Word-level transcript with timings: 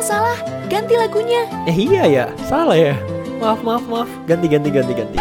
salah 0.00 0.32
salah. 0.32 0.66
Ganti 0.72 0.96
lagunya. 0.96 1.44
Eh 1.68 1.76
iya 1.76 2.08
ya, 2.08 2.24
salah 2.48 2.76
ya. 2.76 2.96
Maaf 3.36 3.60
maaf 3.60 3.84
maaf. 3.84 4.08
Ganti 4.24 4.48
ganti 4.48 4.72
ganti 4.72 4.92
ganti. 4.96 5.16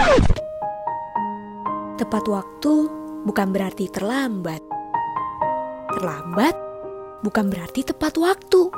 Tepat 1.99 2.23
waktu 2.31 2.73
bukan 3.27 3.51
berarti 3.51 3.91
terlambat. 3.91 4.63
Terlambat 5.99 6.55
bukan 7.27 7.51
berarti 7.51 7.83
tepat 7.83 8.15
waktu. 8.15 8.71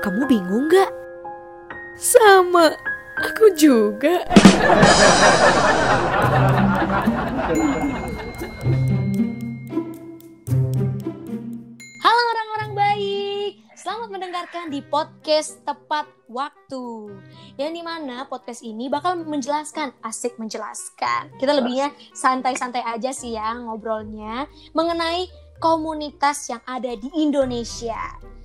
Kamu 0.00 0.24
bingung 0.30 0.70
gak? 0.70 0.88
Sama, 1.98 2.72
aku 3.20 3.52
juga. 3.58 4.22
mendengarkan 14.30 14.70
di 14.70 14.78
podcast 14.86 15.58
tepat 15.66 16.06
waktu. 16.30 17.10
Yang 17.58 17.70
di 17.74 17.82
mana 17.82 18.30
podcast 18.30 18.62
ini 18.62 18.86
bakal 18.86 19.18
menjelaskan, 19.26 19.90
asik 20.06 20.38
menjelaskan. 20.38 21.34
Kita 21.34 21.50
lebihnya 21.50 21.90
santai-santai 22.14 22.78
aja 22.86 23.10
sih 23.10 23.34
ya 23.34 23.58
ngobrolnya 23.58 24.46
mengenai 24.70 25.26
komunitas 25.58 26.46
yang 26.46 26.62
ada 26.62 26.94
di 26.94 27.10
Indonesia. 27.18 27.98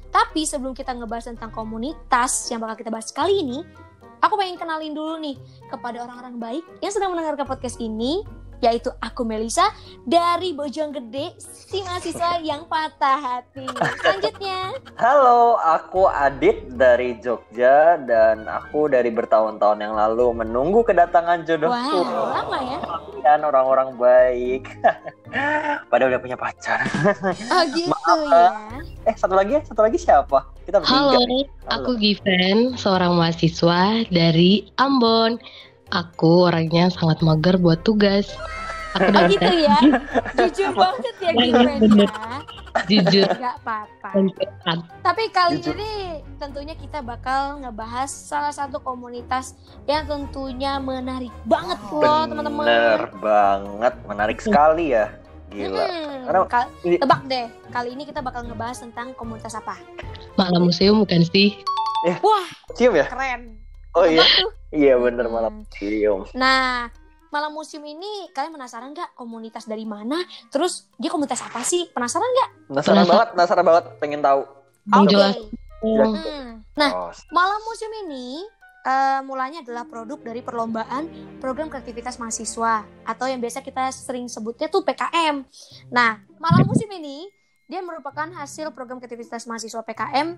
Tapi 0.10 0.50
sebelum 0.50 0.74
kita 0.74 0.90
ngebahas 0.98 1.30
tentang 1.30 1.54
komunitas 1.54 2.50
yang 2.50 2.66
bakal 2.66 2.82
kita 2.82 2.90
bahas 2.90 3.14
kali 3.14 3.46
ini, 3.46 3.62
aku 4.26 4.42
pengen 4.42 4.58
kenalin 4.58 4.98
dulu 4.98 5.22
nih 5.22 5.38
kepada 5.70 6.02
orang-orang 6.02 6.42
baik 6.42 6.66
yang 6.82 6.90
sedang 6.90 7.14
mendengarkan 7.14 7.46
podcast 7.46 7.78
ini, 7.78 8.26
yaitu 8.64 8.92
aku 9.00 9.24
Melisa 9.24 9.72
dari 10.06 10.54
Bojonggede, 10.54 11.36
si 11.40 11.82
mahasiswa 11.84 12.40
yang 12.50 12.68
patah 12.70 13.20
hati. 13.20 13.68
Selanjutnya, 14.00 14.76
Halo, 14.96 15.60
aku 15.60 16.08
Adit 16.08 16.72
dari 16.76 17.18
Jogja 17.20 18.00
dan 18.00 18.48
aku 18.48 18.88
dari 18.88 19.12
bertahun-tahun 19.12 19.80
yang 19.82 19.96
lalu 19.96 20.46
menunggu 20.46 20.84
kedatangan 20.84 21.44
jodohku. 21.44 21.74
wow, 21.74 22.32
lama 22.32 22.60
ya? 22.62 22.80
Dan 23.26 23.42
orang-orang 23.42 23.98
baik. 23.98 24.70
Pada 25.92 26.04
udah 26.08 26.20
punya 26.22 26.38
pacar. 26.38 26.86
Oh 27.50 27.64
gitu 27.74 27.90
Maaf, 27.94 28.20
ya. 28.30 28.48
Eh, 29.10 29.16
satu 29.18 29.34
lagi 29.34 29.58
ya? 29.58 29.62
Satu 29.66 29.82
lagi 29.82 29.98
siapa? 29.98 30.46
Kita 30.66 30.82
bertiga 30.82 30.98
Halo, 30.98 31.22
nih. 31.26 31.46
aku 31.70 31.92
Given, 31.98 32.78
seorang 32.78 33.18
mahasiswa 33.18 34.06
dari 34.10 34.66
Ambon. 34.78 35.38
Aku 35.88 36.46
orangnya 36.46 36.90
sangat 36.90 37.22
mager 37.22 37.56
buat 37.56 37.82
tugas. 37.82 38.34
Aku 38.94 39.12
Oh 39.12 39.28
gitu 39.28 39.52
ya. 39.60 39.76
Jujur 40.34 40.72
banget 40.72 41.16
ya 41.20 41.32
bener. 41.32 42.08
ya. 42.08 42.38
jujur 42.86 43.28
Gak 43.30 43.56
apa-apa. 43.62 44.10
sehat. 44.34 44.80
Tapi 45.00 45.24
kali 45.30 45.60
Jujur. 45.60 45.76
ini 45.76 45.92
tentunya 46.36 46.74
kita 46.74 47.00
bakal 47.00 47.60
ngebahas 47.60 48.08
salah 48.08 48.50
satu 48.50 48.80
komunitas 48.80 49.56
yang 49.84 50.04
tentunya 50.06 50.76
menarik 50.78 51.32
banget 51.44 51.76
loh 51.90 52.24
teman-teman. 52.26 52.66
Bener 52.66 53.02
banget, 53.16 53.94
menarik 54.06 54.40
sekali 54.40 54.92
ya. 54.92 55.12
Gila. 55.48 55.76
Hmm, 55.78 56.24
Karena- 56.26 56.48
kal- 56.48 56.72
ini- 56.82 57.00
tebak 57.00 57.22
deh, 57.26 57.48
kali 57.70 57.90
ini 57.92 58.04
kita 58.04 58.20
bakal 58.20 58.44
ngebahas 58.44 58.80
tentang 58.80 59.12
komunitas 59.14 59.54
apa? 59.54 59.76
Malam 60.36 60.66
museum 60.66 60.98
bukan 60.98 61.24
sih? 61.26 61.60
Wah, 62.18 62.48
Cium 62.74 62.92
ya? 62.94 63.08
keren. 63.08 63.60
Oh 63.96 64.06
iya, 64.06 64.22
tuh. 64.22 64.52
iya 64.72 64.94
bener 64.96 65.26
Hmm. 65.26 65.34
malam 65.34 65.54
cium. 65.72 66.28
Nah, 66.34 66.92
malam 67.30 67.52
museum 67.52 67.82
ini 67.82 68.28
kalian 68.30 68.52
penasaran 68.52 68.92
nggak 68.92 69.16
komunitas 69.16 69.64
dari 69.64 69.84
mana? 69.84 70.20
Terus 70.48 70.92
dia 70.96 71.08
komunitas 71.08 71.40
apa 71.40 71.60
sih? 71.62 71.88
Penasaran 71.90 72.28
nggak? 72.28 72.50
Penasaran 72.68 72.76
Penasaran. 72.94 73.08
banget, 73.10 73.28
penasaran 73.32 73.66
banget, 73.66 73.86
pengen 73.98 74.22
tahu. 74.22 74.42
Oke. 74.86 75.10
jelas. 75.10 75.36
Hmm. 75.82 76.62
Nah, 76.74 76.92
Oh, 76.92 77.12
Malam 77.30 77.62
Museum 77.62 77.94
ini 78.02 78.44
eh, 78.82 79.20
mulanya 79.22 79.60
adalah 79.60 79.84
produk 79.84 80.20
dari 80.20 80.40
perlombaan 80.40 81.08
program 81.40 81.68
kreativitas 81.68 82.16
mahasiswa 82.16 82.74
atau 83.02 83.26
yang 83.26 83.40
biasa 83.40 83.60
kita 83.60 83.90
sering 83.90 84.26
sebutnya 84.26 84.68
tuh 84.68 84.82
PKM. 84.82 85.42
Nah, 85.90 86.20
Malam 86.36 86.66
Museum 86.66 86.92
ini 86.94 87.26
dia 87.66 87.82
merupakan 87.82 88.30
hasil 88.30 88.70
program 88.78 89.02
kreativitas 89.02 89.50
mahasiswa 89.50 89.82
PKM 89.82 90.38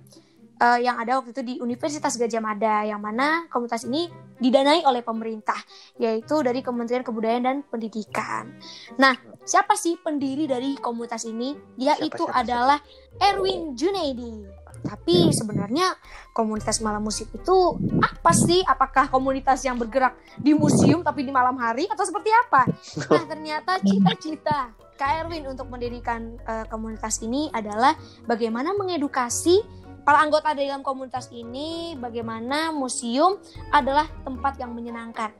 eh, 0.63 0.79
yang 0.79 0.95
ada 0.95 1.19
waktu 1.19 1.35
itu 1.35 1.43
di 1.43 1.53
Universitas 1.59 2.15
Gajah 2.15 2.39
Mada 2.39 2.87
yang 2.87 3.03
mana 3.03 3.51
komunitas 3.51 3.83
ini 3.83 4.07
didanai 4.39 4.87
oleh 4.87 5.03
pemerintah 5.03 5.59
yaitu 5.99 6.39
dari 6.39 6.63
Kementerian 6.63 7.03
Kebudayaan 7.03 7.43
dan 7.43 7.57
Pendidikan. 7.67 8.55
Nah, 8.95 9.19
siapa 9.43 9.75
sih 9.75 9.99
pendiri 9.99 10.47
dari 10.47 10.79
komunitas 10.79 11.27
ini? 11.27 11.51
Dia 11.75 11.99
Siapa, 11.99 12.07
itu 12.07 12.23
siapa, 12.23 12.31
siapa? 12.31 12.43
adalah 12.47 12.79
Erwin 13.19 13.75
Junaidi. 13.75 14.47
Tapi 14.77 15.33
sebenarnya 15.35 15.99
komunitas 16.31 16.79
malam 16.79 17.03
museum 17.03 17.27
itu 17.33 17.57
apa 17.99 18.31
sih? 18.31 18.63
Apakah 18.63 19.11
komunitas 19.11 19.65
yang 19.67 19.75
bergerak 19.75 20.15
di 20.39 20.55
museum 20.55 21.03
tapi 21.03 21.27
di 21.27 21.33
malam 21.33 21.59
hari 21.59 21.89
atau 21.91 22.07
seperti 22.07 22.31
apa? 22.31 22.63
Nah, 23.11 23.25
ternyata 23.27 23.81
cita-cita 23.83 24.86
Kak 24.97 25.23
Erwin 25.23 25.45
untuk 25.45 25.69
mendirikan 25.69 26.35
eh, 26.41 26.65
komunitas 26.67 27.21
ini 27.21 27.53
adalah 27.53 27.93
bagaimana 28.25 28.73
mengedukasi 28.73 29.61
para 30.01 30.23
anggota 30.25 30.57
dalam 30.57 30.81
komunitas 30.81 31.29
ini 31.29 31.93
bagaimana 31.99 32.73
museum 32.73 33.37
adalah 33.69 34.09
tempat 34.25 34.57
yang 34.57 34.73
menyenangkan. 34.73 35.31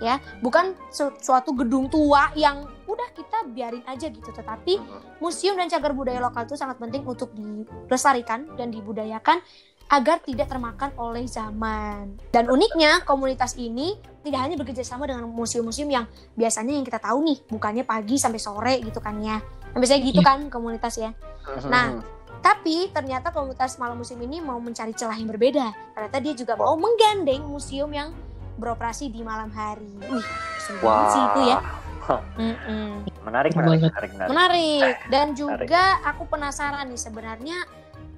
Ya, 0.00 0.16
bukan 0.40 0.72
su- 0.88 1.12
suatu 1.20 1.52
gedung 1.52 1.92
tua 1.92 2.32
yang 2.32 2.64
udah 2.88 3.08
kita 3.12 3.52
biarin 3.52 3.84
aja 3.84 4.08
gitu, 4.08 4.32
tetapi 4.32 4.80
museum 5.20 5.60
dan 5.60 5.68
cagar 5.68 5.92
budaya 5.92 6.24
lokal 6.24 6.48
itu 6.48 6.56
sangat 6.56 6.80
penting 6.80 7.04
untuk 7.04 7.36
dilestarikan 7.36 8.48
dan 8.56 8.72
dibudayakan 8.72 9.44
agar 9.90 10.22
tidak 10.22 10.46
termakan 10.46 10.94
oleh 10.94 11.26
zaman. 11.26 12.14
Dan 12.30 12.46
uniknya 12.46 13.02
komunitas 13.02 13.58
ini 13.58 13.98
tidak 14.22 14.40
hanya 14.46 14.54
bekerja 14.54 14.86
sama 14.86 15.10
dengan 15.10 15.26
museum-museum 15.26 15.90
yang 15.90 16.06
biasanya 16.38 16.78
yang 16.78 16.86
kita 16.86 17.02
tahu 17.02 17.26
nih, 17.26 17.38
bukannya 17.50 17.82
pagi 17.82 18.14
sampai 18.14 18.38
sore 18.38 18.74
gitu 18.86 19.02
kan 19.02 19.18
ya. 19.18 19.42
Nah, 19.42 19.78
biasanya 19.82 20.00
gitu 20.06 20.20
kan 20.22 20.46
komunitas 20.46 20.94
ya. 20.96 21.10
Nah, 21.66 21.98
Tapi 22.40 22.88
ternyata 22.88 23.36
komunitas 23.36 23.76
malam 23.76 24.00
museum 24.00 24.16
ini 24.24 24.40
mau 24.40 24.56
mencari 24.56 24.96
celah 24.96 25.12
yang 25.12 25.28
berbeda. 25.28 25.76
Ternyata 25.92 26.18
dia 26.24 26.32
juga 26.32 26.56
mau 26.56 26.72
menggandeng 26.72 27.44
museum 27.44 27.92
yang 27.92 28.16
beroperasi 28.56 29.12
di 29.12 29.20
malam 29.20 29.52
hari. 29.52 29.92
Wih, 30.08 30.24
seru 30.56 30.80
banget 30.80 31.06
sih 31.12 31.20
itu 31.20 31.40
ya. 31.52 31.58
Menarik, 33.20 33.52
Seru 33.52 33.68
menarik, 33.68 33.80
banget. 33.84 33.90
menarik, 33.92 34.10
menarik. 34.16 34.30
Menarik. 34.32 34.96
Dan 35.12 35.26
juga 35.36 36.00
aku 36.00 36.32
penasaran 36.32 36.88
nih 36.88 37.00
sebenarnya 37.00 37.58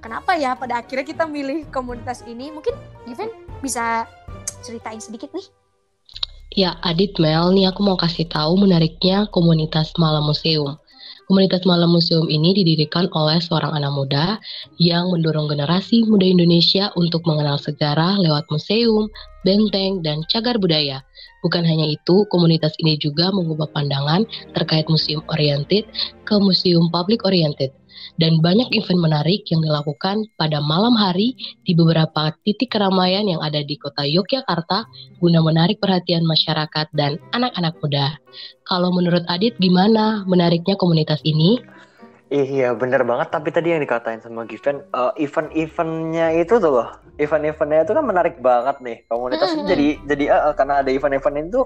kenapa 0.03 0.35
ya 0.35 0.51
pada 0.59 0.83
akhirnya 0.83 1.07
kita 1.07 1.23
milih 1.23 1.63
komunitas 1.71 2.27
ini. 2.27 2.51
Mungkin 2.51 2.75
Given 3.07 3.31
bisa 3.63 4.03
ceritain 4.59 4.99
sedikit 4.99 5.31
nih. 5.31 5.47
Ya, 6.53 6.77
Adit 6.85 7.17
Mel, 7.17 7.49
nih 7.55 7.71
aku 7.71 7.81
mau 7.81 7.97
kasih 7.97 8.29
tahu 8.29 8.61
menariknya 8.61 9.25
komunitas 9.33 9.95
Malam 9.97 10.29
Museum. 10.29 10.77
Komunitas 11.25 11.65
Malam 11.65 11.95
Museum 11.95 12.29
ini 12.29 12.53
didirikan 12.53 13.09
oleh 13.15 13.41
seorang 13.41 13.73
anak 13.73 13.89
muda 13.95 14.25
yang 14.77 15.09
mendorong 15.09 15.49
generasi 15.49 16.05
muda 16.05 16.27
Indonesia 16.27 16.93
untuk 16.93 17.25
mengenal 17.25 17.57
sejarah 17.57 18.21
lewat 18.21 18.45
museum, 18.53 19.09
benteng, 19.41 20.05
dan 20.05 20.21
cagar 20.29 20.61
budaya. 20.61 21.01
Bukan 21.41 21.65
hanya 21.65 21.89
itu, 21.89 22.27
komunitas 22.29 22.75
ini 22.83 22.99
juga 23.01 23.33
mengubah 23.33 23.71
pandangan 23.73 24.27
terkait 24.53 24.85
museum 24.91 25.25
oriented 25.33 25.89
ke 26.27 26.35
museum 26.37 26.91
public 26.93 27.25
oriented. 27.25 27.73
Dan 28.17 28.39
banyak 28.43 28.69
event 28.73 29.01
menarik 29.01 29.45
yang 29.49 29.61
dilakukan 29.63 30.29
pada 30.37 30.61
malam 30.61 30.93
hari 30.93 31.33
di 31.65 31.73
beberapa 31.73 32.33
titik 32.45 32.73
keramaian 32.73 33.25
yang 33.25 33.41
ada 33.41 33.61
di 33.61 33.75
kota 33.79 34.05
Yogyakarta 34.05 34.85
guna 35.17 35.39
menarik 35.41 35.81
perhatian 35.81 36.25
masyarakat 36.27 36.87
dan 36.93 37.17
anak-anak 37.33 37.73
muda. 37.81 38.17
Kalau 38.65 38.93
menurut 38.93 39.25
Adit 39.29 39.57
gimana 39.57 40.25
menariknya 40.29 40.77
komunitas 40.77 41.19
ini? 41.25 41.61
Iya 42.33 42.73
bener 42.73 43.05
banget 43.05 43.29
tapi 43.29 43.53
tadi 43.53 43.77
yang 43.77 43.85
dikatain 43.85 44.17
sama 44.17 44.49
Given 44.49 44.81
eh, 44.81 45.13
event-eventnya 45.21 46.33
itu 46.41 46.57
tuh 46.57 46.81
loh 46.81 46.89
event-eventnya 47.21 47.85
itu 47.85 47.93
kan 47.93 48.01
menarik 48.01 48.41
banget 48.41 48.81
nih 48.81 48.97
komunitas 49.05 49.53
ini 49.53 49.63
jadi 49.69 49.87
jadi 50.09 50.23
eh, 50.33 50.53
karena 50.57 50.81
ada 50.81 50.89
event-event 50.89 51.53
itu 51.53 51.61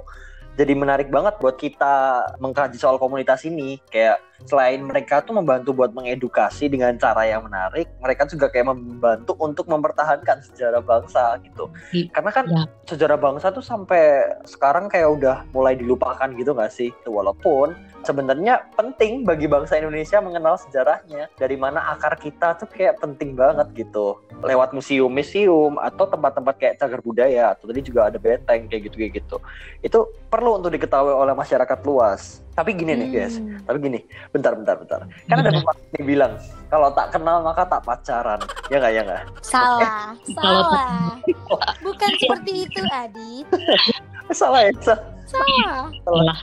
jadi 0.59 0.73
menarik 0.75 1.07
banget 1.07 1.39
buat 1.39 1.55
kita 1.55 1.95
mengkaji 2.43 2.75
soal 2.75 2.99
komunitas 2.99 3.47
ini 3.47 3.79
kayak 3.87 4.19
selain 4.45 4.83
mereka 4.85 5.25
tuh 5.25 5.33
membantu 5.33 5.73
buat 5.73 5.89
mengedukasi 5.95 6.69
dengan 6.69 6.93
cara 7.01 7.25
yang 7.25 7.47
menarik 7.47 7.89
mereka 7.97 8.29
juga 8.29 8.51
kayak 8.53 8.69
membantu 8.69 9.33
untuk 9.41 9.65
mempertahankan 9.65 10.45
sejarah 10.45 10.83
bangsa 10.83 11.41
gitu. 11.41 11.71
I- 11.95 12.09
karena 12.13 12.31
kan 12.31 12.45
ya. 12.45 12.63
sejarah 12.85 13.17
bangsa 13.17 13.49
tuh 13.49 13.65
sampai 13.65 14.25
sekarang 14.45 14.87
kayak 14.87 15.09
udah 15.09 15.37
mulai 15.51 15.73
dilupakan 15.73 16.29
gitu 16.37 16.53
nggak 16.53 16.73
sih? 16.73 16.89
Walaupun 17.07 17.73
sebenarnya 18.05 18.63
penting 18.77 19.25
bagi 19.27 19.49
bangsa 19.49 19.81
Indonesia 19.81 20.21
mengenal 20.21 20.55
sejarahnya. 20.61 21.27
Dari 21.35 21.57
mana 21.57 21.91
akar 21.91 22.15
kita 22.21 22.55
tuh 22.55 22.69
kayak 22.69 23.01
penting 23.01 23.33
banget 23.33 23.67
gitu. 23.75 24.21
Lewat 24.39 24.71
museum-museum 24.71 25.81
atau 25.81 26.05
tempat-tempat 26.07 26.55
kayak 26.55 26.75
cagar 26.79 27.01
budaya 27.01 27.57
atau 27.57 27.67
tadi 27.67 27.81
juga 27.83 28.07
ada 28.07 28.21
benteng 28.21 28.69
kayak 28.69 28.91
gitu 28.91 28.95
kayak 29.01 29.13
gitu. 29.23 29.37
Itu 29.81 29.99
perlu 30.31 30.61
untuk 30.61 30.71
diketahui 30.71 31.11
oleh 31.11 31.33
masyarakat 31.33 31.79
luas 31.83 32.46
Tapi 32.57 32.73
gini 32.73 32.97
nih 32.97 33.09
guys, 33.13 33.37
Hmm. 33.37 33.61
tapi 33.63 33.77
gini, 33.79 33.99
bentar 34.33 34.57
bentar 34.57 34.73
bentar. 34.75 35.05
Kan 35.29 35.37
ada 35.37 35.53
pepatah 35.53 35.85
yang 35.93 36.07
bilang 36.09 36.31
kalau 36.67 36.89
tak 36.89 37.13
kenal 37.13 37.45
maka 37.45 37.61
tak 37.63 37.85
pacaran. 37.85 38.41
Ya 38.67 38.81
nggak 38.81 38.91
ya 38.91 39.01
nggak? 39.05 39.23
Salah, 39.45 40.17
Kalau- 40.33 40.73
salah. 40.73 41.21
Bukan 41.85 42.11
seperti 42.17 42.65
itu, 42.65 42.81
Adit. 42.89 43.45
Salah 44.33 44.65
ya. 44.65 44.73
Sa- 44.81 45.05
Salah. 45.23 45.93
Salah. 46.01 46.35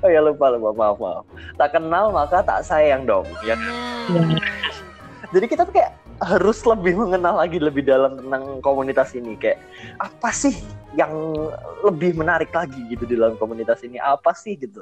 Oh 0.00 0.08
ya 0.08 0.22
lupa 0.22 0.54
lupa 0.54 0.70
maaf 0.70 0.96
maaf. 0.96 1.24
Tak 1.56 1.74
kenal 1.74 2.14
maka 2.14 2.40
tak 2.40 2.62
sayang 2.62 3.02
dong. 3.02 3.26
Ya. 3.42 3.58
Nah, 3.58 4.38
Jadi 5.34 5.50
kita 5.50 5.66
tuh 5.66 5.74
kayak 5.74 5.90
harus 6.16 6.62
lebih 6.62 6.96
mengenal 6.96 7.36
lagi 7.36 7.58
lebih 7.58 7.82
dalam 7.82 8.16
tentang 8.16 8.62
komunitas 8.62 9.12
ini 9.12 9.34
kayak 9.34 9.58
apa 9.98 10.30
sih 10.30 10.54
yang 10.94 11.12
lebih 11.82 12.14
menarik 12.14 12.48
lagi 12.50 12.78
gitu 12.86 13.04
di 13.04 13.18
dalam 13.18 13.36
komunitas 13.36 13.82
ini 13.82 13.98
apa 13.98 14.32
sih 14.32 14.56
gitu 14.56 14.80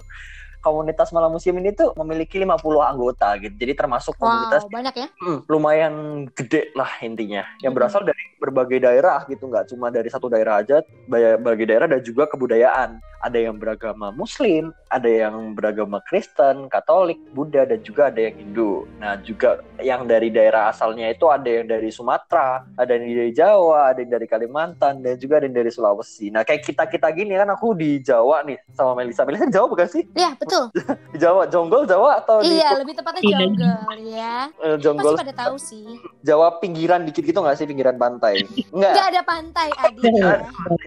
komunitas 0.65 1.13
malam 1.13 1.37
museum 1.37 1.61
ini 1.61 1.77
tuh 1.77 1.93
memiliki 2.01 2.41
50 2.41 2.57
anggota 2.81 3.37
gitu. 3.37 3.53
Jadi 3.53 3.73
termasuk 3.77 4.17
komunitas 4.17 4.65
wow, 4.65 4.73
banyak 4.73 4.95
ya. 4.97 5.09
Hmm, 5.21 5.39
lumayan 5.45 5.95
gede 6.33 6.73
lah 6.73 6.89
intinya. 7.05 7.45
Yang 7.61 7.73
berasal 7.77 8.03
dari 8.09 8.34
berbagai 8.45 8.79
daerah 8.79 9.25
gitu 9.25 9.49
nggak 9.49 9.73
cuma 9.73 9.89
dari 9.89 10.07
satu 10.07 10.29
daerah 10.29 10.61
aja 10.61 10.85
berbagai 11.09 11.67
daerah 11.67 11.89
dan 11.89 12.01
juga 12.01 12.29
kebudayaan 12.29 13.01
ada 13.21 13.39
yang 13.41 13.57
beragama 13.57 14.13
Muslim 14.13 14.69
ada 14.89 15.09
yang 15.09 15.57
beragama 15.57 16.05
Kristen 16.05 16.69
Katolik 16.69 17.17
Buddha 17.33 17.65
dan 17.65 17.81
juga 17.81 18.13
ada 18.13 18.21
yang 18.21 18.37
Hindu 18.37 18.85
nah 18.97 19.17
juga 19.17 19.65
yang 19.81 20.05
dari 20.05 20.29
daerah 20.29 20.69
asalnya 20.69 21.09
itu 21.09 21.25
ada 21.27 21.49
yang 21.49 21.65
dari 21.65 21.89
Sumatera 21.89 22.69
ada 22.77 22.93
yang 22.93 23.05
dari 23.09 23.33
Jawa 23.33 23.91
ada 23.91 24.05
yang 24.05 24.13
dari 24.13 24.27
Kalimantan 24.29 25.01
dan 25.01 25.17
juga 25.17 25.41
ada 25.41 25.49
yang 25.49 25.57
dari 25.57 25.73
Sulawesi 25.73 26.29
nah 26.29 26.45
kayak 26.45 26.63
kita 26.63 26.85
kita 26.85 27.09
gini 27.11 27.35
kan 27.35 27.49
aku 27.49 27.73
di 27.73 27.99
Jawa 27.99 28.45
nih 28.45 28.61
sama 28.77 28.93
Melisa 28.95 29.25
Melisa 29.25 29.49
di 29.49 29.55
Jawa 29.57 29.67
bukan 29.67 29.89
sih 29.89 30.05
Iya, 30.15 30.37
betul. 30.37 30.69
di 31.13 31.19
Jawa 31.19 31.49
Jonggol 31.49 31.89
Jawa 31.89 32.21
atau 32.21 32.39
di 32.39 32.55
Iya, 32.55 32.77
lebih 32.79 32.95
tepatnya 32.95 33.23
jonggol 33.25 33.99
ya. 34.05 34.47
eh, 34.47 34.77
Pasti 34.77 34.83
Jonggol 34.85 35.15
pada 35.17 35.35
tahu 35.35 35.57
sih. 35.57 35.87
Jawa 36.23 36.61
pinggiran 36.61 37.03
dikit 37.03 37.25
gitu 37.25 37.39
nggak 37.41 37.57
sih 37.57 37.67
pinggiran 37.67 37.97
pantai? 37.97 38.34
Enggak. 38.75 38.93
Nggak 38.95 39.07
ada 39.15 39.23
pantai, 39.23 39.69
Adit. 39.81 40.13
ya. 40.15 40.35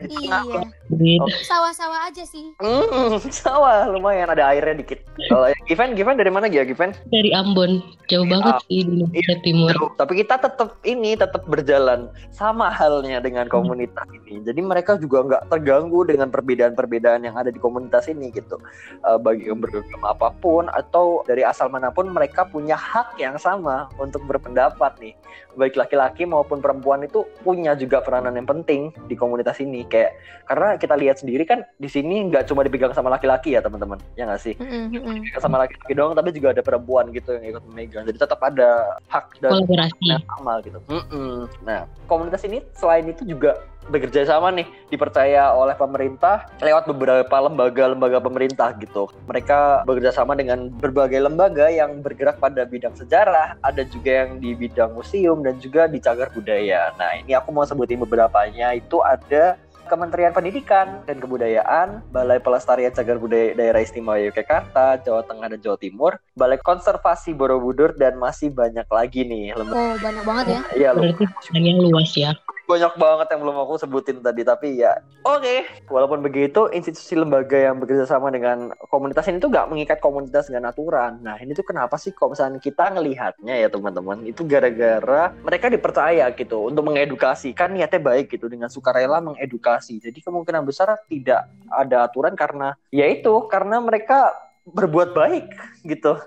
Iya. 0.07 0.39
Gitu. 0.87 1.27
Sawah-sawah 1.43 1.99
aja 2.07 2.23
sih. 2.23 2.55
Hmm, 2.63 3.19
sawah 3.43 3.91
lumayan 3.91 4.31
ada 4.31 4.51
airnya 4.55 4.79
dikit. 4.79 5.03
Kalau 5.27 5.51
Given, 5.67 5.95
Given 5.99 6.15
dari 6.15 6.31
mana 6.31 6.47
ya 6.47 6.63
Given? 6.63 6.95
Dari 7.11 7.31
Ambon, 7.35 7.83
jauh 8.07 8.27
banget 8.27 8.63
sih 8.67 8.87
di 8.87 9.03
Indonesia 9.03 9.35
Timur. 9.43 9.75
Tapi 9.99 10.13
kita 10.23 10.39
tetap 10.39 10.79
ini 10.87 11.19
tetap 11.19 11.43
berjalan 11.49 12.07
sama 12.31 12.71
halnya 12.71 13.19
dengan 13.19 13.51
komunitas 13.51 14.07
ini. 14.23 14.39
Jadi 14.47 14.59
mereka 14.63 14.95
juga 14.95 15.23
nggak 15.27 15.43
terganggu 15.51 16.07
dengan 16.07 16.31
perbedaan-perbedaan 16.31 17.27
yang 17.27 17.35
ada 17.35 17.51
di 17.51 17.59
komunitas 17.59 18.07
ini 18.07 18.31
gitu. 18.31 18.55
Eh, 19.03 19.19
bagi 19.19 19.51
yang 19.51 19.59
beragama 19.59 20.15
apa 20.15 20.29
pun 20.39 20.71
atau 20.71 21.21
dari 21.27 21.43
asal 21.43 21.67
mana 21.67 21.91
pun 21.91 22.07
mereka 22.07 22.47
punya 22.47 22.79
hak 22.79 23.19
yang 23.19 23.35
sama 23.35 23.91
untuk 23.99 24.23
berpendapat 24.23 24.95
nih. 25.03 25.13
Baik 25.57 25.75
laki-laki 25.75 26.23
maupun 26.23 26.61
perempuan 26.61 27.03
itu 27.03 27.25
punya 27.41 27.77
juga 27.77 28.01
peranan 28.01 28.33
yang 28.35 28.47
penting 28.47 28.89
di 29.05 29.15
komunitas 29.17 29.57
ini. 29.61 29.85
Kayak 29.85 30.17
karena 30.47 30.77
kita 30.79 30.95
lihat 30.95 31.17
sendiri 31.21 31.43
kan 31.43 31.63
di 31.77 31.89
sini 31.91 32.27
nggak 32.31 32.47
cuma 32.49 32.63
dipegang 32.63 32.93
sama 32.95 33.13
laki-laki 33.13 33.53
ya 33.53 33.61
teman-teman, 33.61 33.99
ya 34.17 34.25
nggak 34.25 34.41
sih? 34.41 34.53
Dipegang 34.57 35.43
sama 35.43 35.65
laki-laki 35.65 35.93
doang, 35.93 36.13
tapi 36.17 36.29
juga 36.33 36.53
ada 36.55 36.63
perempuan 36.63 37.09
gitu 37.13 37.35
yang 37.37 37.57
ikut 37.57 37.63
memegang. 37.69 38.03
Jadi 38.07 38.17
tetap 38.17 38.39
ada 38.43 38.97
hak 39.11 39.37
dan 39.43 39.63
Kolaborasi. 39.63 40.05
yang 40.05 40.23
sama 40.37 40.53
gitu. 40.63 40.79
Mm-mm. 40.87 41.47
Nah, 41.63 41.85
komunitas 42.09 42.41
ini 42.47 42.63
selain 42.73 43.05
itu 43.07 43.23
juga 43.27 43.59
bekerja 43.87 44.27
sama 44.27 44.51
nih, 44.51 44.67
dipercaya 44.91 45.51
oleh 45.55 45.75
pemerintah 45.75 46.47
lewat 46.59 46.87
beberapa 46.87 47.35
lembaga-lembaga 47.47 48.19
pemerintah 48.19 48.75
gitu. 48.79 49.07
Mereka 49.27 49.87
bekerja 49.87 50.11
sama 50.11 50.35
dengan 50.35 50.71
berbagai 50.71 51.19
lembaga 51.23 51.71
yang 51.71 51.99
bergerak 52.03 52.39
pada 52.39 52.63
bidang 52.67 52.95
sejarah, 52.95 53.59
ada 53.63 53.83
juga 53.87 54.25
yang 54.25 54.39
di 54.39 54.53
bidang 54.53 54.93
museum 54.95 55.39
dan 55.43 55.57
juga 55.59 55.87
di 55.87 55.99
cagar 56.03 56.31
budaya. 56.31 56.91
Nah, 56.99 57.19
ini 57.19 57.33
aku 57.33 57.49
mau 57.51 57.63
sebutin 57.63 57.99
beberapanya. 58.03 58.75
Itu 58.75 59.01
ada 59.03 59.59
Kementerian 59.87 60.35
Pendidikan 60.35 61.01
dan 61.07 61.17
Kebudayaan, 61.23 62.03
Balai 62.11 62.43
Pelestarian 62.43 62.91
Cagar 62.91 63.17
Budaya 63.17 63.55
Daerah 63.55 63.79
Istimewa 63.79 64.19
Yogyakarta, 64.19 64.99
Jawa 64.99 65.23
Tengah 65.23 65.47
dan 65.55 65.59
Jawa 65.63 65.79
Timur, 65.79 66.19
Balai 66.35 66.59
Konservasi 66.59 67.31
Borobudur 67.31 67.95
dan 67.95 68.19
masih 68.19 68.51
banyak 68.51 68.85
lagi 68.91 69.23
nih 69.23 69.55
lembaga 69.55 69.79
Oh, 69.79 69.95
banyak 70.03 70.23
banget 70.27 70.45
ya. 70.51 70.61
Iya 70.75 70.89
loh, 70.91 71.01
Berarti 71.07 71.23
yang 71.55 71.79
luas 71.79 72.11
ya. 72.13 72.31
Banyak 72.67 72.93
banget 72.99 73.27
yang 73.31 73.41
belum 73.47 73.57
aku 73.63 73.73
sebutin 73.79 74.19
tadi 74.19 74.43
tapi 74.43 74.83
ya 74.83 74.99
oke. 75.23 75.87
Walaupun 75.87 76.19
begitu 76.19 76.67
institusi 76.75 77.15
lembaga 77.15 77.55
yang 77.55 77.79
bekerja 77.79 78.03
sama 78.03 78.27
dengan 78.27 78.75
komunitas 78.91 79.25
ini 79.31 79.39
tuh 79.39 79.47
nggak 79.47 79.71
mengikat 79.71 79.97
komunitas 80.03 80.51
dengan 80.51 80.69
aturan. 80.69 81.23
Nah 81.23 81.39
ini 81.39 81.55
tuh 81.55 81.63
kenapa 81.63 81.95
sih 81.95 82.11
kalau 82.11 82.35
misalnya 82.35 82.59
kita 82.59 82.91
ngelihatnya 82.91 83.55
ya 83.55 83.71
teman-teman 83.71 84.27
itu 84.27 84.43
gara-gara 84.43 85.31
mereka 85.39 85.71
dipercaya 85.71 86.27
gitu 86.35 86.67
untuk 86.67 86.83
mengedukasi 86.91 87.55
kan 87.55 87.71
niatnya 87.71 88.03
baik 88.03 88.27
gitu 88.35 88.51
dengan 88.51 88.67
sukarela 88.67 89.23
mengedukasi. 89.23 90.03
Jadi 90.03 90.19
kemungkinan 90.19 90.67
besar 90.67 90.91
tidak 91.07 91.47
ada 91.71 92.03
aturan 92.03 92.35
karena 92.35 92.75
ya 92.91 93.07
itu 93.07 93.47
karena 93.47 93.79
mereka 93.79 94.35
berbuat 94.67 95.15
baik 95.15 95.47
gitu. 95.87 96.19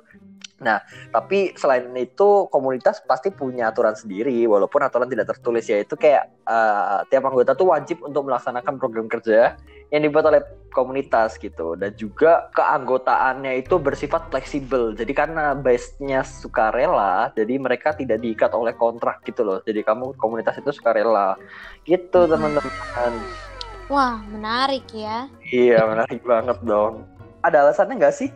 Nah, 0.61 0.85
tapi 1.09 1.57
selain 1.57 1.89
itu 1.97 2.45
komunitas 2.53 3.01
pasti 3.09 3.33
punya 3.33 3.73
aturan 3.73 3.97
sendiri, 3.97 4.45
walaupun 4.45 4.85
aturan 4.85 5.09
tidak 5.09 5.33
tertulis 5.33 5.65
yaitu 5.73 5.97
kayak 5.97 6.29
eh, 6.45 6.99
tiap 7.09 7.25
anggota 7.25 7.57
tuh 7.57 7.73
wajib 7.73 8.05
untuk 8.05 8.29
melaksanakan 8.29 8.77
program 8.77 9.09
kerja 9.09 9.57
yang 9.91 10.05
dibuat 10.05 10.29
oleh 10.29 10.45
komunitas 10.71 11.35
gitu, 11.41 11.75
dan 11.75 11.97
juga 11.99 12.53
keanggotaannya 12.55 13.59
itu 13.59 13.81
bersifat 13.81 14.31
fleksibel. 14.31 14.95
Jadi 14.95 15.11
karena 15.17 15.57
base-nya 15.57 16.23
sukarela, 16.23 17.33
jadi 17.35 17.59
mereka 17.59 17.97
tidak 17.97 18.23
diikat 18.23 18.55
oleh 18.55 18.77
kontrak 18.77 19.25
gitu 19.27 19.43
loh. 19.43 19.59
Jadi 19.67 19.83
kamu 19.83 20.15
komunitas 20.21 20.61
itu 20.61 20.71
sukarela, 20.71 21.35
gitu 21.89 22.29
teman-teman. 22.29 23.13
Wah, 23.91 24.23
menarik 24.31 24.87
ya. 24.95 25.27
Iya 25.51 25.83
menarik 25.83 26.23
banget 26.23 26.63
dong. 26.63 27.03
Ada 27.43 27.67
alasannya 27.67 27.99
nggak 27.99 28.15
sih 28.15 28.31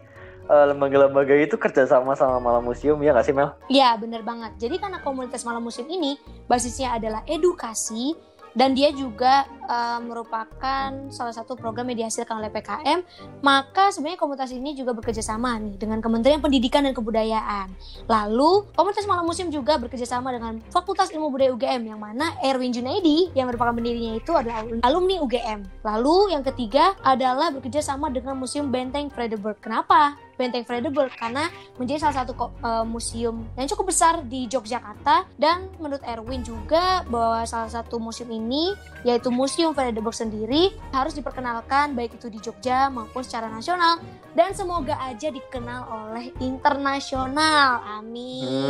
lembaga-lembaga 0.49 1.35
itu 1.41 1.56
kerja 1.56 1.88
sama 1.88 2.17
malam 2.41 2.62
museum 2.64 3.00
ya 3.00 3.17
nggak 3.17 3.26
sih 3.26 3.35
Mel? 3.35 3.56
Ya, 3.73 3.96
bener 3.96 4.20
banget. 4.20 4.52
Jadi 4.61 4.76
karena 4.76 5.00
komunitas 5.00 5.44
malam 5.44 5.64
musim 5.64 5.88
ini 5.88 6.20
basisnya 6.44 6.93
adalah 6.96 7.25
edukasi 7.25 8.12
dan 8.55 8.76
dia 8.76 8.94
juga 8.94 9.49
eh, 9.65 9.99
merupakan 10.05 10.91
salah 11.09 11.35
satu 11.35 11.57
program 11.57 11.89
yang 11.93 12.07
dihasilkan 12.07 12.39
oleh 12.39 12.53
PKM, 12.53 13.01
maka 13.41 13.91
sebenarnya 13.91 14.21
komunitas 14.21 14.51
ini 14.53 14.77
juga 14.77 14.93
bekerja 14.93 15.25
sama 15.25 15.57
nih 15.59 15.77
dengan 15.81 15.99
Kementerian 16.05 16.41
Pendidikan 16.41 16.85
dan 16.85 16.93
Kebudayaan. 16.93 17.73
Lalu, 18.06 18.69
komunitas 18.77 19.09
malam 19.09 19.25
musim 19.25 19.49
juga 19.49 19.81
bekerja 19.81 20.05
sama 20.05 20.31
dengan 20.35 20.61
Fakultas 20.69 21.11
Ilmu 21.13 21.33
Budaya 21.33 21.51
UGM 21.55 21.83
yang 21.94 22.01
mana 22.01 22.37
Erwin 22.44 22.73
Junaidi 22.75 23.33
yang 23.33 23.49
merupakan 23.49 23.73
pendirinya 23.73 24.19
itu 24.19 24.33
adalah 24.35 24.67
alumni 24.85 25.21
UGM. 25.23 25.85
Lalu 25.87 26.37
yang 26.37 26.43
ketiga 26.44 26.94
adalah 27.01 27.51
bekerja 27.55 27.81
sama 27.81 28.11
dengan 28.11 28.37
Museum 28.37 28.69
Benteng 28.69 29.09
Frederik. 29.09 29.63
Kenapa? 29.63 30.19
Benteng 30.35 30.67
Frederik 30.67 31.15
karena 31.15 31.47
menjadi 31.79 32.11
salah 32.11 32.27
satu 32.27 32.33
eh, 32.35 32.85
museum 32.87 33.47
yang 33.55 33.71
cukup 33.71 33.94
besar 33.94 34.27
di 34.27 34.51
Yogyakarta 34.51 35.31
dan 35.39 35.71
menurut 35.79 36.03
Erwin 36.03 36.43
juga 36.43 37.06
bahwa 37.06 37.47
salah 37.47 37.71
satu 37.71 38.03
museum 38.03 38.31
ini 38.35 38.75
yaitu 39.06 39.31
Museum 39.31 39.54
Frederik 39.55 40.11
sendiri 40.11 40.75
harus 40.91 41.15
diperkenalkan 41.15 41.94
baik 41.94 42.19
itu 42.19 42.27
di 42.27 42.43
Jogja 42.43 42.91
maupun 42.91 43.23
secara 43.23 43.46
nasional 43.46 44.03
dan 44.34 44.51
semoga 44.51 44.99
aja 44.99 45.31
dikenal 45.31 45.87
oleh 45.87 46.34
internasional. 46.43 47.79
Amin. 48.03 48.69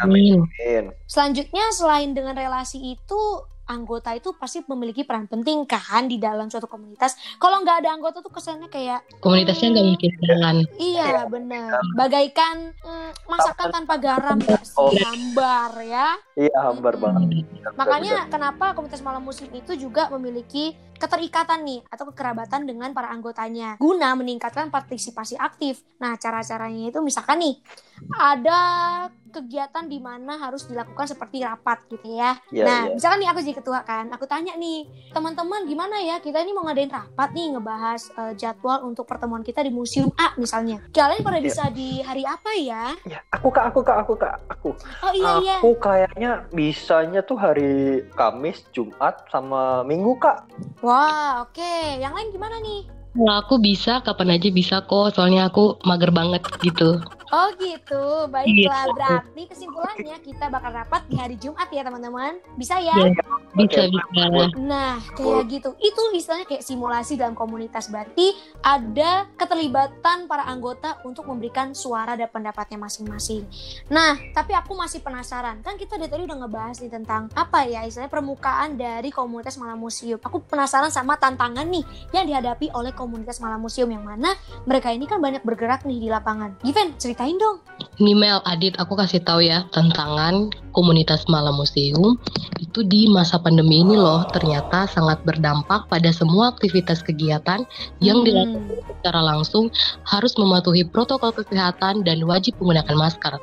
Amin. 0.00 0.48
Amin. 0.56 0.84
Selanjutnya 1.04 1.68
selain 1.76 2.16
dengan 2.16 2.32
relasi 2.32 2.96
itu 2.96 3.20
anggota 3.72 4.12
itu 4.12 4.36
pasti 4.36 4.60
memiliki 4.68 5.02
peran 5.08 5.24
penting 5.24 5.64
kan 5.64 6.04
di 6.04 6.20
dalam 6.20 6.52
suatu 6.52 6.68
komunitas. 6.68 7.16
Kalau 7.40 7.64
nggak 7.64 7.82
ada 7.84 7.90
anggota 7.96 8.20
tuh 8.20 8.28
kesannya 8.28 8.68
kayak 8.68 9.00
Komunitasnya 9.24 9.72
nggak 9.72 9.86
mungkin 9.88 10.10
jalan. 10.20 10.56
Iya 10.76 11.24
benar. 11.26 11.80
Bagaikan 11.96 12.76
mm, 12.76 13.10
masakan 13.24 13.68
tanpa 13.72 13.94
garam 13.96 14.38
sih? 14.44 14.54
Oh. 14.76 14.92
Hambar 14.92 15.72
ya. 15.80 16.20
Iya 16.36 16.58
hambar 16.68 16.94
Mm-mm. 17.00 17.04
banget. 17.08 17.44
Makanya 17.74 18.16
kenapa 18.28 18.76
komunitas 18.76 19.00
malam 19.00 19.24
musik 19.24 19.48
itu 19.56 19.72
juga 19.74 20.12
memiliki 20.12 20.76
keterikatan 21.02 21.66
nih 21.66 21.80
atau 21.90 22.06
kekerabatan 22.14 22.62
dengan 22.62 22.94
para 22.94 23.10
anggotanya 23.10 23.74
guna 23.82 24.14
meningkatkan 24.14 24.70
partisipasi 24.70 25.34
aktif. 25.34 25.82
Nah, 25.98 26.14
cara-caranya 26.14 26.94
itu 26.94 27.02
misalkan 27.02 27.42
nih 27.42 27.58
ada 28.14 28.60
kegiatan 29.32 29.88
di 29.88 29.96
mana 29.96 30.36
harus 30.36 30.68
dilakukan 30.68 31.08
seperti 31.08 31.40
rapat 31.40 31.88
gitu 31.88 32.04
ya. 32.20 32.36
Iya, 32.52 32.64
nah, 32.68 32.80
iya. 32.84 32.92
misalkan 32.92 33.18
nih 33.24 33.28
aku 33.32 33.38
jadi 33.40 33.56
ketua 33.64 33.80
kan, 33.80 34.12
aku 34.12 34.28
tanya 34.28 34.52
nih, 34.60 34.84
teman-teman 35.08 35.64
gimana 35.64 35.96
ya 36.04 36.20
kita 36.20 36.44
ini 36.44 36.52
mau 36.52 36.68
ngadain 36.68 36.92
rapat 36.92 37.32
nih 37.32 37.56
ngebahas 37.56 38.02
eh, 38.12 38.32
jadwal 38.36 38.84
untuk 38.84 39.08
pertemuan 39.08 39.40
kita 39.40 39.64
di 39.64 39.72
museum 39.72 40.12
A 40.20 40.36
misalnya. 40.36 40.84
Kalian 40.92 41.24
pada 41.24 41.40
Iya. 41.40 41.46
bisa 41.48 41.64
di 41.72 42.04
hari 42.04 42.28
apa 42.28 42.50
ya? 42.60 42.92
Ya, 43.08 43.24
aku 43.32 43.48
kak, 43.48 43.72
aku 43.72 43.80
kak, 43.80 43.96
aku 44.04 44.14
kak, 44.20 44.36
aku. 44.52 44.70
Oh 45.00 45.12
iya 45.16 45.32
iya. 45.40 45.56
Aku 45.64 45.80
kayaknya 45.80 46.44
bisanya 46.52 47.24
tuh 47.24 47.40
hari 47.40 48.04
Kamis, 48.12 48.68
Jumat, 48.76 49.24
sama 49.32 49.80
Minggu 49.88 50.20
kak. 50.20 50.44
Wah, 50.92 51.48
oke. 51.48 51.74
Yang 52.04 52.12
lain 52.12 52.28
gimana 52.36 52.56
nih? 52.60 52.84
Kalau 53.16 53.34
aku 53.40 53.56
bisa, 53.56 54.04
kapan 54.04 54.36
aja 54.36 54.48
bisa 54.52 54.76
kok. 54.84 55.16
Soalnya 55.16 55.48
aku 55.48 55.80
mager 55.88 56.12
banget 56.12 56.44
gitu. 56.60 57.00
Oh 57.32 57.48
gitu, 57.56 58.28
baiklah. 58.28 58.84
Gitu. 58.84 58.92
Berarti 58.92 59.42
kesimpulannya 59.48 60.16
kita 60.20 60.52
bakal 60.52 60.68
rapat 60.68 61.02
di 61.08 61.16
hari 61.16 61.40
Jumat 61.40 61.64
ya 61.72 61.80
teman-teman. 61.80 62.36
Bisa 62.60 62.76
ya? 62.76 62.92
Iya. 62.92 63.24
Bisa, 63.56 63.88
bisa. 63.88 64.52
Nah, 64.60 65.00
kayak 65.16 65.48
gitu. 65.48 65.72
Itu 65.80 66.00
istilahnya 66.12 66.44
kayak 66.44 66.60
simulasi 66.60 67.16
dalam 67.16 67.32
komunitas. 67.32 67.88
Berarti 67.88 68.36
ada 68.60 69.32
keterlibatan 69.40 70.28
para 70.28 70.44
anggota 70.44 71.00
untuk 71.08 71.24
memberikan 71.24 71.72
suara 71.72 72.20
dan 72.20 72.28
pendapatnya 72.28 72.76
masing-masing. 72.76 73.48
Nah, 73.88 74.20
tapi 74.36 74.52
aku 74.52 74.76
masih 74.76 75.00
penasaran. 75.00 75.64
Kan 75.64 75.80
kita 75.80 75.96
dari 75.96 76.12
tadi 76.12 76.28
udah 76.28 76.36
ngebahas 76.44 76.84
nih 76.84 76.92
tentang 76.92 77.32
apa 77.32 77.64
ya 77.64 77.88
istilahnya 77.88 78.12
permukaan 78.12 78.76
dari 78.76 79.08
komunitas 79.08 79.56
malam 79.56 79.80
museum. 79.80 80.20
Aku 80.20 80.44
penasaran 80.44 80.92
sama 80.92 81.16
tantangan 81.16 81.64
nih 81.64 81.84
yang 82.12 82.28
dihadapi 82.28 82.68
oleh 82.76 82.92
komunitas 82.92 83.40
malam 83.40 83.64
museum 83.64 83.88
yang 83.88 84.04
mana 84.04 84.36
mereka 84.68 84.92
ini 84.92 85.08
kan 85.08 85.16
banyak 85.16 85.40
bergerak 85.40 85.88
nih 85.88 85.96
di 85.96 86.08
lapangan. 86.12 86.60
Given, 86.60 87.00
ceritain 87.22 87.38
dong. 87.38 87.58
Nih 88.02 88.18
Mel, 88.18 88.42
Adit, 88.42 88.74
aku 88.82 88.98
kasih 88.98 89.22
tahu 89.22 89.46
ya 89.46 89.62
tantangan 89.70 90.50
komunitas 90.72 91.28
malam 91.28 91.54
museum 91.60 92.16
itu 92.58 92.80
di 92.88 93.04
masa 93.04 93.36
pandemi 93.36 93.84
ini 93.84 93.94
loh 93.94 94.24
ternyata 94.32 94.88
sangat 94.88 95.20
berdampak 95.28 95.86
pada 95.92 96.08
semua 96.08 96.48
aktivitas 96.56 97.04
kegiatan 97.04 97.60
yang 98.00 98.24
Hmm. 98.24 98.26
dilakukan 98.26 98.80
secara 98.96 99.20
langsung 99.20 99.68
harus 100.08 100.32
mematuhi 100.40 100.88
protokol 100.88 101.36
kesehatan 101.36 102.00
dan 102.06 102.24
wajib 102.24 102.56
menggunakan 102.58 102.96
masker. 102.96 103.34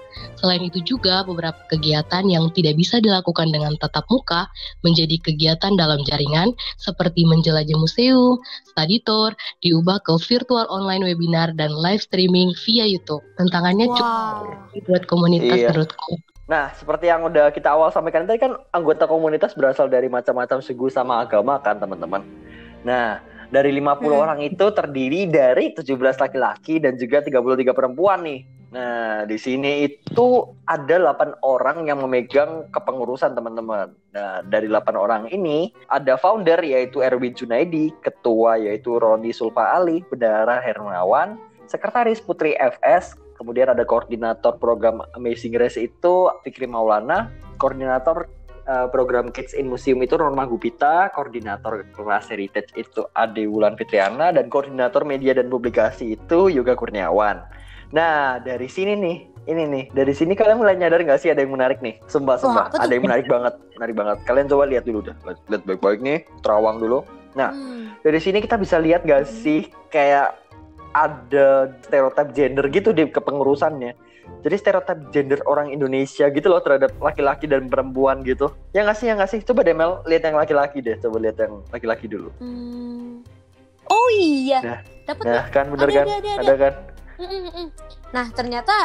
Selain 0.42 0.64
itu 0.66 0.82
juga 0.82 1.22
beberapa 1.22 1.60
kegiatan 1.70 2.26
yang 2.26 2.50
tidak 2.58 2.74
bisa 2.80 2.98
dilakukan 2.98 3.54
dengan 3.54 3.78
tatap 3.78 4.10
muka 4.10 4.50
menjadi 4.82 5.20
kegiatan 5.22 5.78
dalam 5.78 6.02
jaringan 6.10 6.56
seperti 6.82 7.28
menjelajah 7.30 7.78
museum, 7.78 8.42
study 8.66 8.98
tour, 9.06 9.38
diubah 9.62 10.02
ke 10.02 10.18
virtual 10.26 10.66
online 10.74 11.06
webinar 11.06 11.54
dan 11.54 11.70
live 11.76 12.02
streaming 12.02 12.50
via 12.66 12.90
YouTube. 12.90 13.22
Tantangannya 13.70 13.88
cukup 13.94 14.10
Wow. 14.74 14.82
buat 14.90 15.04
komunitas 15.06 15.54
Iya. 15.54 15.70
menurutku. 15.70 16.12
Nah, 16.50 16.74
seperti 16.74 17.06
yang 17.06 17.22
udah 17.22 17.54
kita 17.54 17.70
awal 17.70 17.94
sampaikan 17.94 18.26
tadi 18.26 18.42
kan 18.42 18.58
anggota 18.74 19.06
komunitas 19.06 19.54
berasal 19.54 19.86
dari 19.86 20.10
macam-macam 20.10 20.66
suku 20.66 20.90
sama 20.90 21.22
agama 21.22 21.62
kan, 21.62 21.78
teman-teman. 21.78 22.26
Nah, 22.82 23.22
dari 23.54 23.70
50 23.70 24.18
Hmm. 24.18 24.26
orang 24.26 24.40
itu 24.42 24.66
terdiri 24.74 25.30
dari 25.30 25.78
17 25.78 26.18
laki-laki 26.18 26.82
dan 26.82 26.98
juga 26.98 27.22
33 27.22 27.70
perempuan 27.78 28.26
nih. 28.26 28.42
Nah, 28.70 29.26
di 29.26 29.38
sini 29.38 29.86
itu 29.86 30.46
ada 30.66 30.96
8 30.98 31.38
orang 31.42 31.86
yang 31.86 32.02
memegang 32.02 32.70
kepengurusan, 32.74 33.34
teman-teman. 33.38 33.94
Nah, 34.14 34.42
dari 34.46 34.66
8 34.66 34.98
orang 34.98 35.30
ini 35.30 35.70
ada 35.86 36.18
founder 36.18 36.66
yaitu 36.66 37.02
Erwin 37.02 37.34
Junaidi, 37.38 37.94
ketua 38.02 38.58
yaitu 38.58 38.98
Roni 38.98 39.34
Sulfa 39.34 39.78
Ali, 39.78 40.02
bendahara 40.10 40.62
Hermawan, 40.62 41.38
sekretaris 41.66 42.22
Putri 42.22 42.54
FS, 42.58 43.14
kemudian 43.40 43.72
ada 43.72 43.88
koordinator 43.88 44.60
program 44.60 45.00
Amazing 45.16 45.56
Race 45.56 45.80
itu 45.80 46.28
Fikri 46.44 46.68
Maulana, 46.68 47.32
koordinator 47.56 48.28
uh, 48.68 48.92
program 48.92 49.32
Kids 49.32 49.56
in 49.56 49.72
Museum 49.72 50.04
itu 50.04 50.20
Norma 50.20 50.44
Gupita, 50.44 51.08
koordinator 51.16 51.88
kelas 51.96 52.28
Heritage 52.28 52.76
itu 52.76 53.08
Ade 53.16 53.48
Wulan 53.48 53.80
Fitriana, 53.80 54.36
dan 54.36 54.52
koordinator 54.52 55.08
media 55.08 55.32
dan 55.32 55.48
publikasi 55.48 56.20
itu 56.20 56.52
Yoga 56.52 56.76
Kurniawan. 56.76 57.48
Nah, 57.96 58.38
dari 58.44 58.70
sini 58.70 58.94
nih, 58.94 59.18
ini 59.50 59.64
nih, 59.66 59.84
dari 59.96 60.14
sini 60.14 60.38
kalian 60.38 60.62
mulai 60.62 60.78
nyadar 60.78 61.02
nggak 61.02 61.18
sih 61.24 61.34
ada 61.34 61.42
yang 61.42 61.56
menarik 61.56 61.82
nih? 61.82 61.98
Sumpah, 62.06 62.38
sumpah, 62.38 62.70
tuh? 62.70 62.78
ada 62.84 62.92
yang 62.94 63.08
menarik 63.08 63.26
banget, 63.26 63.58
menarik 63.80 63.96
banget. 63.98 64.18
Kalian 64.30 64.46
coba 64.46 64.64
lihat 64.70 64.84
dulu 64.86 65.00
dah, 65.10 65.16
lihat, 65.26 65.40
lihat 65.50 65.64
baik-baik 65.66 66.00
nih, 66.04 66.20
terawang 66.46 66.78
dulu. 66.78 67.02
Nah, 67.34 67.50
Hmm. 67.50 67.98
dari 68.06 68.20
sini 68.22 68.44
kita 68.46 68.62
bisa 68.62 68.78
lihat 68.78 69.06
gak 69.08 69.26
sih 69.26 69.70
kayak 69.90 70.38
ada 70.94 71.70
stereotip 71.86 72.34
gender 72.34 72.66
gitu 72.70 72.90
di 72.94 73.10
kepengurusannya. 73.10 73.94
Jadi 74.40 74.56
stereotip 74.56 75.00
gender 75.12 75.42
orang 75.50 75.74
Indonesia 75.74 76.30
gitu 76.30 76.48
loh 76.48 76.62
terhadap 76.62 76.94
laki-laki 77.02 77.50
dan 77.50 77.68
perempuan 77.68 78.22
gitu. 78.24 78.54
Ya 78.72 78.86
nggak 78.86 78.98
sih, 78.98 79.10
ya 79.10 79.14
nggak 79.18 79.30
sih. 79.30 79.40
Coba 79.44 79.66
deh 79.66 79.76
Mel, 79.76 80.00
lihat 80.06 80.24
yang 80.30 80.38
laki-laki 80.38 80.80
deh. 80.80 80.96
Coba 81.02 81.18
lihat 81.20 81.38
yang 81.42 81.62
laki-laki 81.74 82.06
dulu. 82.08 82.30
Hmm. 82.40 83.26
Oh 83.90 84.08
iya, 84.14 84.62
Nah, 84.62 84.80
dapat 85.10 85.24
Nah, 85.26 85.46
kan 85.50 85.66
bener 85.74 85.90
Ada, 85.90 85.98
kan? 85.98 86.06
ada, 86.06 86.14
ada, 86.14 86.32
Ada 86.38 86.54
kan? 86.56 86.74
Mm, 87.20 87.42
mm. 87.50 87.68
Nah, 88.14 88.26
ternyata 88.32 88.76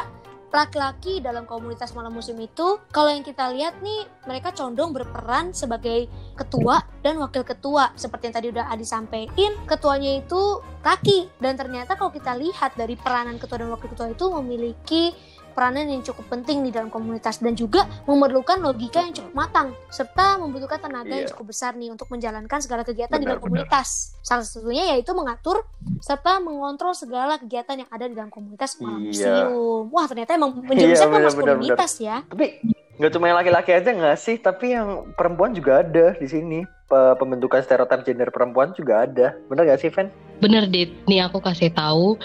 laki-laki 0.54 1.18
dalam 1.18 1.44
komunitas 1.44 1.90
malam 1.98 2.14
musim 2.14 2.38
itu, 2.38 2.78
kalau 2.94 3.10
yang 3.10 3.26
kita 3.26 3.50
lihat 3.50 3.82
nih, 3.82 4.06
mereka 4.30 4.54
condong 4.54 4.94
berperan 4.94 5.50
sebagai 5.50 6.06
ketua 6.38 6.86
dan 7.02 7.18
wakil 7.18 7.42
ketua. 7.42 7.90
Seperti 7.98 8.30
yang 8.30 8.36
tadi 8.38 8.46
udah 8.54 8.70
Adi 8.70 8.86
sampaikan, 8.86 9.52
ketuanya 9.66 10.22
itu 10.22 10.62
laki. 10.86 11.26
Dan 11.42 11.58
ternyata 11.58 11.98
kalau 11.98 12.14
kita 12.14 12.38
lihat 12.38 12.78
dari 12.78 12.94
peranan 12.94 13.36
ketua 13.42 13.60
dan 13.60 13.74
wakil 13.74 13.90
ketua 13.90 14.14
itu 14.14 14.30
memiliki 14.30 15.10
peranan 15.54 15.86
yang 15.86 16.02
cukup 16.02 16.26
penting 16.28 16.60
di 16.60 16.68
dalam 16.68 16.86
komunitas 16.86 17.38
dan 17.38 17.54
juga 17.54 17.86
memerlukan 18.04 18.58
logika 18.58 19.00
yang 19.00 19.14
cukup 19.14 19.32
matang 19.32 19.70
serta 19.88 20.36
membutuhkan 20.36 20.76
tenaga 20.78 21.08
yang 21.08 21.24
Iya. 21.24 21.30
cukup 21.30 21.46
besar 21.48 21.72
nih 21.72 21.88
untuk 21.88 22.06
menjalankan 22.08 22.58
segala 22.58 22.82
kegiatan 22.82 23.14
di 23.14 23.24
dalam 23.24 23.38
Benar, 23.38 23.46
benar. 23.46 23.64
komunitas. 23.64 23.88
Salah 24.20 24.42
satunya 24.42 24.90
yaitu 24.90 25.10
mengatur 25.10 25.62
serta 25.98 26.36
mengontrol 26.38 26.92
segala 26.92 27.38
kegiatan 27.38 27.78
yang 27.78 27.88
ada 27.88 28.04
di 28.04 28.12
dalam 28.12 28.28
komunitas 28.28 28.76
malam 28.76 29.00
Iya. 29.00 29.08
museum. 29.08 29.82
Wah 29.88 30.04
ternyata 30.04 30.34
emang 30.34 30.50
menjelaskan 30.68 31.08
benar, 31.08 31.22
mas 31.22 31.34
benar, 31.34 31.54
komunitas 31.54 31.92
ya. 31.96 32.16
Tapi 32.24 32.46
nggak 32.94 33.10
cuma 33.10 33.24
yang 33.24 33.38
laki-laki 33.38 33.70
aja 33.70 33.88
nggak 33.88 34.16
sih? 34.16 34.36
Tapi 34.36 34.66
yang 34.70 34.86
perempuan 35.12 35.50
juga 35.50 35.80
ada 35.80 36.12
di 36.12 36.26
sini. 36.26 36.60
Pe- 36.84 37.16
Pembentukan 37.16 37.58
stereotip 37.58 38.02
gender 38.02 38.28
perempuan 38.28 38.70
juga 38.70 39.02
ada. 39.02 39.32
Bener 39.46 39.64
gak 39.64 39.80
sih, 39.80 39.88
Fen? 39.88 40.12
Bener, 40.36 40.68
Dit. 40.68 40.92
Nih 41.04 41.18
aku 41.18 41.40
kasih 41.40 41.70
tahu 41.70 42.20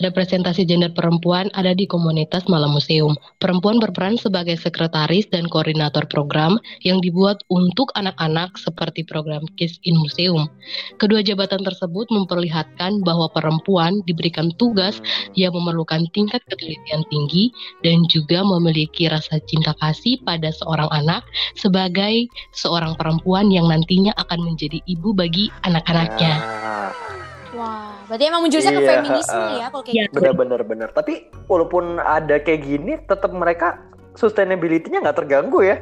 representasi 0.00 0.64
gender 0.64 0.94
perempuan 0.94 1.52
ada 1.52 1.76
di 1.76 1.84
komunitas 1.84 2.48
Malam 2.48 2.72
Museum. 2.72 3.12
Perempuan 3.42 3.76
berperan 3.82 4.16
sebagai 4.16 4.56
sekretaris 4.56 5.28
dan 5.28 5.50
koordinator 5.50 6.06
program 6.08 6.56
yang 6.86 7.02
dibuat 7.04 7.44
untuk 7.52 7.92
anak-anak 7.98 8.56
seperti 8.56 9.04
program 9.04 9.44
Kids 9.60 9.76
in 9.84 9.98
Museum. 10.00 10.48
Kedua 10.96 11.20
jabatan 11.20 11.60
tersebut 11.60 12.08
memperlihatkan 12.08 13.04
bahwa 13.04 13.28
perempuan 13.34 14.00
diberikan 14.08 14.48
tugas 14.56 15.02
yang 15.36 15.52
memerlukan 15.52 16.08
tingkat 16.16 16.40
ketelitian 16.48 17.04
tinggi 17.12 17.52
dan 17.84 18.06
juga 18.08 18.40
memiliki 18.46 19.10
rasa 19.10 19.42
cinta 19.44 19.76
kasih 19.82 20.16
pada 20.24 20.48
seorang 20.54 20.88
anak 20.94 21.26
sebagai 21.58 22.30
seorang 22.56 22.96
perempuan 22.96 23.52
yang 23.52 23.68
nantinya 23.68 24.14
akan 24.16 24.40
menjadi 24.46 24.80
ibu 24.88 25.12
bagi 25.12 25.52
anak-anaknya. 25.66 26.34
Nah, 26.38 26.90
Wah, 27.52 27.91
berarti 28.06 28.24
emang 28.28 28.42
ke 28.72 28.80
Iya, 28.82 28.90
feminisme 28.98 29.38
uh, 29.38 29.50
ya 29.58 29.66
kalau 29.70 29.82
kayak 29.84 29.94
Iya. 29.94 30.04
gitu. 30.06 30.14
bener-bener 30.18 30.60
bener. 30.66 30.88
Tapi 30.90 31.12
walaupun 31.46 31.84
ada 31.98 32.36
kayak 32.42 32.60
gini, 32.64 32.92
tetap 33.06 33.30
mereka 33.32 33.78
sustainability-nya 34.14 35.00
nggak 35.02 35.18
terganggu 35.24 35.64
ya. 35.64 35.80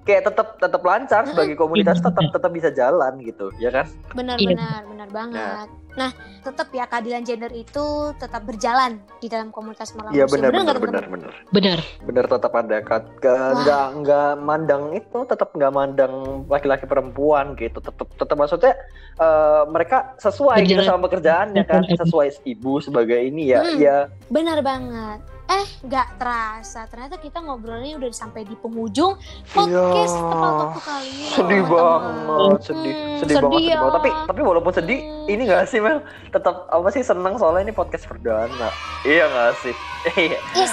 Kayak 0.00 0.22
tetap 0.26 0.56
tetap 0.56 0.80
lancar 0.80 1.22
sebagai 1.24 1.54
komunitas 1.54 1.98
tetap 1.98 2.24
tetap 2.24 2.50
bisa 2.50 2.68
jalan 2.70 3.20
gitu, 3.20 3.52
ya 3.56 3.68
kan? 3.70 3.86
Benar 4.12 4.36
Iya. 4.36 4.48
benar 4.50 4.80
benar 4.86 5.08
banget. 5.10 5.68
Nah, 5.90 6.10
tetap 6.40 6.70
ya 6.70 6.86
keadilan 6.86 7.20
gender 7.20 7.50
itu 7.50 7.84
tetap 8.14 8.46
berjalan 8.46 9.02
di 9.18 9.26
dalam 9.26 9.50
komunitas 9.50 9.90
malam 9.92 10.14
Iya 10.14 10.24
museum. 10.24 10.34
benar 10.38 10.50
benar 10.54 10.76
benar 10.78 11.04
benar. 11.04 11.32
Benar. 11.50 11.78
Bener 12.00 12.24
tetap 12.26 12.52
ada 12.54 12.76
kat 12.80 13.04
nggak 13.18 13.86
nggak 13.98 14.30
mandang 14.40 14.94
itu 14.94 15.18
tetap 15.26 15.50
nggak 15.50 15.68
mandang 15.68 16.14
laki-laki 16.46 16.86
perempuan 16.86 17.52
gitu 17.54 17.76
tetap 17.76 18.06
tetap 18.08 18.36
maksudnya 18.36 18.78
eh, 19.16 19.62
mereka 19.66 20.14
sesuai 20.16 20.62
gitu 20.62 20.80
sama 20.80 21.04
pekerjaannya 21.04 21.62
kan 21.64 21.82
sesuai 21.84 22.38
ibu 22.46 22.78
sebagai 22.78 23.18
ini 23.18 23.50
ya 23.50 23.60
Hmm. 23.60 23.76
ya 23.76 23.96
Benar 24.28 24.62
banget. 24.62 25.18
Eh, 25.50 25.66
nggak 25.82 26.08
terasa. 26.14 26.86
Ternyata 26.86 27.18
kita 27.18 27.38
ngobrolnya 27.40 27.98
udah 27.98 28.06
sampai 28.12 28.42
di 28.42 28.54
penghujung 28.54 29.18
podcast 29.50 30.14
Iya. 30.14 30.22
tepat 30.24 30.52
waktu 30.54 30.80
kali 30.80 31.08
ini. 31.10 31.26
sedih 31.28 31.60
teman-teman. 31.60 32.38
banget 32.38 32.60
sedih 32.62 32.92
Hmm, 32.92 33.18
sedih 33.18 33.34
banget 33.34 33.50
sedih 33.50 33.66
ya. 33.66 33.76
banget 33.76 33.92
tapi 33.92 34.10
tapi 34.24 34.40
walaupun 34.40 34.72
sedih 34.72 34.98
Hmm. 35.00 35.26
ini 35.28 35.42
nggak 35.44 35.64
sih 35.66 35.78
Mel 35.78 35.98
tetap 36.28 36.54
apa 36.66 36.88
sih 36.88 37.02
seneng 37.02 37.34
soalnya 37.34 37.62
ini 37.64 37.72
podcast 37.72 38.06
perdana 38.06 38.68
iya 39.02 39.24
nggak 39.26 39.50
sih 39.58 39.74
iya 40.16 40.38
Yes. 40.54 40.70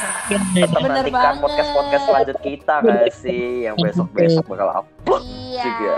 tetap 0.56 0.80
nantikan 0.80 1.12
banget. 1.12 1.42
podcast 1.42 1.70
podcast 1.74 2.04
selanjut 2.06 2.38
kita 2.40 2.74
nggak 2.80 3.06
sih 3.12 3.42
yang 3.64 3.76
besok 3.76 4.08
besok 4.12 4.46
bakal 4.46 4.70
upload 4.78 5.24
Iya. 5.26 5.64
juga 5.64 5.94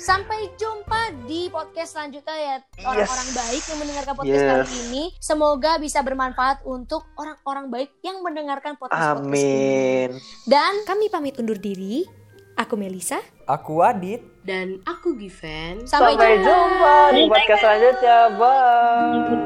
Sampai 0.00 0.48
jumpa 0.56 1.12
di 1.28 1.52
podcast 1.52 1.92
selanjutnya 1.92 2.32
ya 2.32 2.56
orang-orang 2.88 3.28
baik 3.36 3.62
yang 3.68 3.78
mendengarkan 3.84 4.14
podcast 4.16 4.40
Yes. 4.40 4.48
kali 4.48 4.76
ini. 4.88 5.04
Semoga 5.20 5.76
bisa 5.76 6.00
bermanfaat 6.00 6.64
untuk 6.64 7.04
orang-orang 7.20 7.68
baik 7.68 7.90
yang 8.00 8.24
mendengarkan 8.24 8.80
podcast 8.80 8.96
podcast 8.96 9.28
ini. 9.28 9.36
amin 9.36 10.08
Dan 10.48 10.72
kami 10.88 11.12
pamit 11.12 11.36
undur 11.36 11.60
diri. 11.60 12.08
Aku 12.56 12.80
Melisa. 12.80 13.20
Aku 13.44 13.80
Adit. 13.80 14.24
Dan 14.40 14.80
aku 14.88 15.16
Given. 15.16 15.84
Sampai, 15.84 16.16
Sampai 16.16 16.44
jumpa 16.44 16.96
di 17.12 17.22
podcast 17.28 17.60
selanjutnya. 17.60 18.18
Bye. 18.40 19.36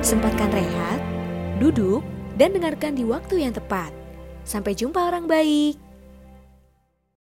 Sempatkan 0.00 0.52
rehat, 0.52 1.00
duduk, 1.56 2.04
dan 2.36 2.52
dengarkan 2.52 2.92
di 2.92 3.08
waktu 3.08 3.40
yang 3.40 3.56
tepat. 3.56 3.88
Sampai 4.44 4.76
jumpa 4.76 5.00
orang 5.00 5.24
baik. 5.24 5.83